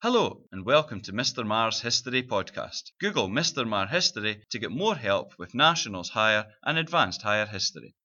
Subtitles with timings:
[0.00, 1.44] Hello, and welcome to Mr.
[1.44, 2.92] Marr's History Podcast.
[3.00, 3.66] Google Mr.
[3.66, 7.96] Marr History to get more help with Nationals Higher and Advanced Higher History.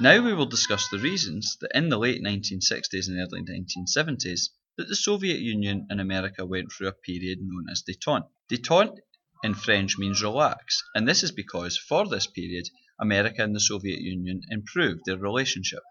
[0.00, 4.88] Now we will discuss the reasons that in the late 1960s and early 1970s that
[4.88, 8.26] the Soviet Union and America went through a period known as détente.
[8.50, 8.98] Détente
[9.44, 12.68] in French means relax, and this is because for this period
[12.98, 15.84] America and the Soviet Union improved their relationship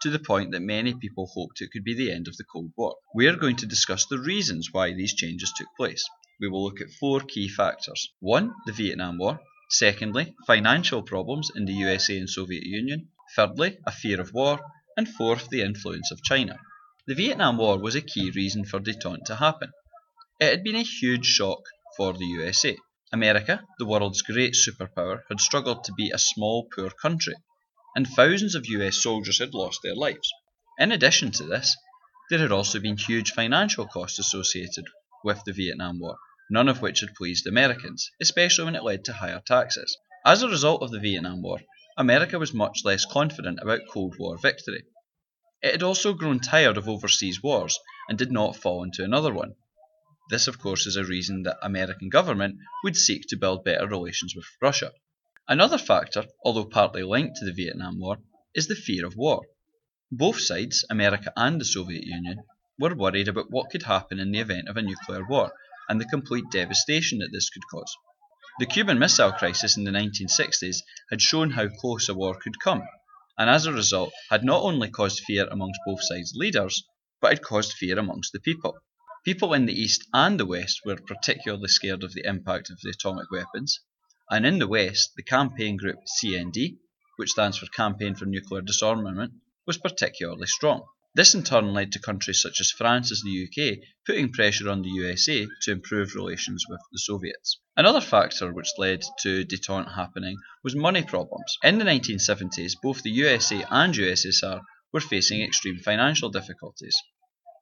[0.00, 2.72] to the point that many people hoped it could be the end of the Cold
[2.76, 2.96] War.
[3.14, 6.08] We are going to discuss the reasons why these changes took place.
[6.40, 8.10] We will look at four key factors.
[8.20, 9.40] One, the Vietnam War.
[9.68, 13.08] Secondly, financial problems in the USA and Soviet Union.
[13.36, 14.60] Thirdly, a fear of war.
[14.96, 16.58] And fourth, the influence of China.
[17.06, 19.72] The Vietnam War was a key reason for détente to happen.
[20.40, 21.60] It had been a huge shock
[21.96, 22.78] for the USA.
[23.12, 27.34] America, the world's great superpower, had struggled to be a small, poor country,
[27.94, 30.32] and thousands of US soldiers had lost their lives.
[30.78, 31.76] In addition to this,
[32.30, 34.86] there had also been huge financial costs associated
[35.24, 36.16] with the Vietnam War,
[36.50, 39.96] none of which had pleased Americans, especially when it led to higher taxes.
[40.24, 41.60] As a result of the Vietnam War,
[41.96, 44.84] America was much less confident about Cold War victory.
[45.60, 49.56] It had also grown tired of overseas wars and did not fall into another one.
[50.30, 54.34] This, of course, is a reason that American government would seek to build better relations
[54.36, 54.92] with Russia.
[55.50, 58.18] Another factor, although partly linked to the Vietnam War,
[58.54, 59.42] is the fear of war.
[60.12, 62.44] Both sides, America and the Soviet Union,
[62.78, 65.52] were worried about what could happen in the event of a nuclear war
[65.88, 67.92] and the complete devastation that this could cause.
[68.60, 72.84] The Cuban Missile Crisis in the 1960s had shown how close a war could come,
[73.36, 76.84] and as a result had not only caused fear amongst both sides' leaders,
[77.20, 78.78] but had caused fear amongst the people.
[79.24, 82.90] People in the East and the West were particularly scared of the impact of the
[82.90, 83.80] atomic weapons,
[84.30, 86.78] and in the West, the campaign group CND,
[87.16, 89.32] which stands for Campaign for Nuclear Disarmament,
[89.66, 90.84] was particularly strong.
[91.12, 94.82] This in turn led to countries such as France and the UK putting pressure on
[94.82, 97.58] the USA to improve relations with the Soviets.
[97.76, 101.58] Another factor which led to detente happening was money problems.
[101.64, 104.60] In the 1970s, both the USA and USSR
[104.92, 106.96] were facing extreme financial difficulties.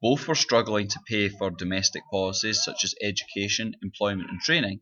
[0.02, 4.80] Both were struggling to pay for domestic policies such as education, employment, and training,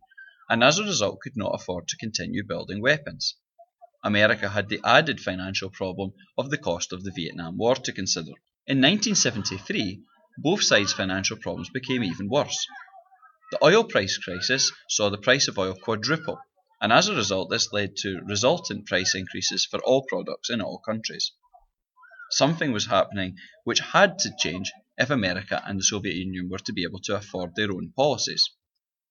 [0.49, 3.35] and as a result could not afford to continue building weapons.
[4.05, 8.33] America had the added financial problem of the cost of the Vietnam War to consider.
[8.67, 10.03] In 1973,
[10.39, 12.67] both sides' financial problems became even worse.
[13.51, 16.39] The oil price crisis saw the price of oil quadruple,
[16.81, 20.79] and as a result, this led to resultant price increases for all products in all
[20.79, 21.33] countries.
[22.31, 26.73] Something was happening which had to change if America and the Soviet Union were to
[26.73, 28.51] be able to afford their own policies.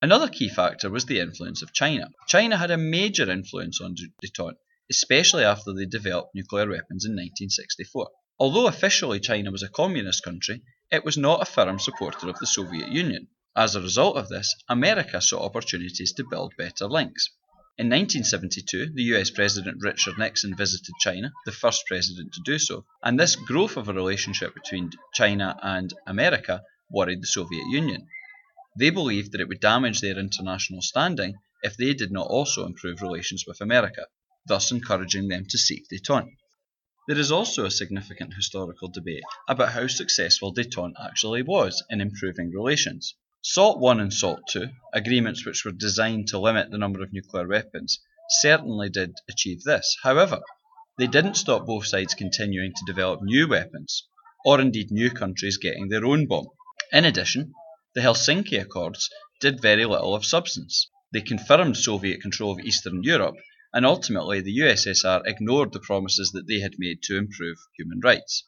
[0.06, 2.12] Another key factor was the influence of China.
[2.28, 4.58] China had a major influence on détente,
[4.88, 8.12] especially after they developed nuclear weapons in 1964.
[8.38, 10.62] Although officially China was a communist country,
[10.92, 13.30] it was not a firm supporter of the Soviet Union.
[13.56, 17.32] As a result of this, America saw opportunities to build better links.
[17.80, 22.86] In 1972, the US President Richard Nixon visited China, the first president to do so,
[23.02, 26.62] and this growth of a relationship between China and America
[26.92, 28.08] worried the Soviet Union.
[28.78, 33.02] They believed that it would damage their international standing if they did not also improve
[33.02, 34.08] relations with America,
[34.46, 36.36] thus encouraging them to seek détente.
[37.08, 42.52] There is also a significant historical debate about how successful détente actually was in improving
[42.52, 43.16] relations.
[43.44, 47.48] SALT I and SALT II, agreements which were designed to limit the number of nuclear
[47.48, 48.00] weapons,
[48.30, 49.96] certainly did achieve this.
[50.02, 50.42] However,
[50.98, 54.08] they didn't stop both sides continuing to develop new weapons,
[54.44, 56.48] or indeed new countries getting their own bomb.
[56.92, 57.54] In addition,
[57.96, 60.90] the Helsinki Accords did very little of substance.
[61.14, 63.38] They confirmed Soviet control of Eastern Europe
[63.74, 68.44] and ultimately the USSR ignored the promises that they had made to improve human rights.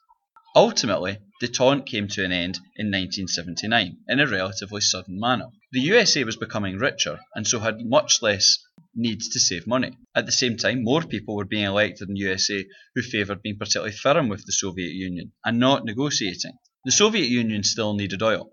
[0.53, 5.47] Ultimately, détente came to an end in 1979 in a relatively sudden manner.
[5.72, 8.57] The USA was becoming richer and so had much less
[8.96, 9.97] needs to save money.
[10.13, 12.66] At the same time, more people were being elected in the USA
[12.96, 16.57] who favoured being particularly firm with the Soviet Union and not negotiating.
[16.83, 18.51] The Soviet Union still needed oil,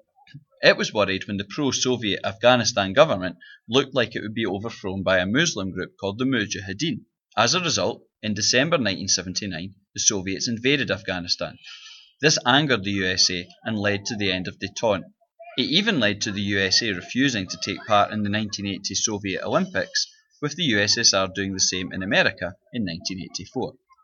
[0.65, 3.37] it was worried when the pro Soviet Afghanistan government
[3.69, 7.05] looked like it would be overthrown by a Muslim group called the Mujahideen.
[7.37, 11.59] As a result, in December 1979, the Soviets invaded Afghanistan.
[12.23, 15.05] This angered the USA and led to the end of détente.
[15.59, 20.07] It even led to the USA refusing to take part in the 1980 Soviet Olympics,
[20.41, 23.75] with the USSR doing the same in America in 1984.